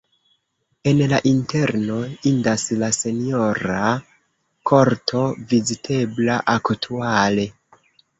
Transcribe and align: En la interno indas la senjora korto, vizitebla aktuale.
En 0.91 0.99
la 1.09 1.17
interno 1.31 1.97
indas 2.29 2.63
la 2.83 2.89
senjora 2.99 3.81
korto, 4.71 5.21
vizitebla 5.53 6.39
aktuale. 6.55 7.47